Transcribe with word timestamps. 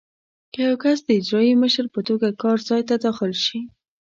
که 0.53 0.59
یو 0.67 0.75
کس 0.83 0.97
د 1.03 1.07
اجرایي 1.19 1.53
مشر 1.63 1.85
په 1.93 1.99
توګه 2.07 2.27
کار 2.41 2.57
ځای 2.69 2.81
ته 2.89 2.95
داخل 3.05 3.31
شي. 3.43 3.59